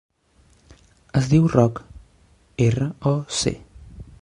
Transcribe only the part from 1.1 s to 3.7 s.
Es diu Roc: erra, o, ce.